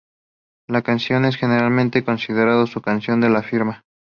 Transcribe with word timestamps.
La 0.67 0.81
canción 0.81 1.25
es 1.25 1.35
generalmente 1.35 2.03
considerado 2.03 2.65
su 2.65 2.81
canción 2.81 3.21
de 3.21 3.29
la 3.29 3.43
firma. 3.43 3.83